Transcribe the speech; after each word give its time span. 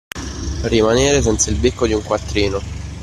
Rimanere 0.63 1.21
senza 1.21 1.51
il 1.51 1.57
becco 1.57 1.85
di 1.85 1.93
un 1.93 2.01
quattrino. 2.01 2.59